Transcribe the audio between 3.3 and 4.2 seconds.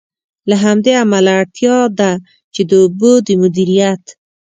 مدیریت.